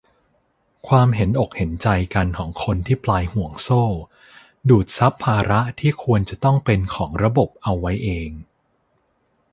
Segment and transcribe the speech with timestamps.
[0.87, 3.83] ความเห็นอกเห็นใจกันของคนที่ปลายห่วงโซ่
[4.69, 8.29] ดูดซับภาระที่ควรจะต้องเป็นของระบบเอาไว้เอง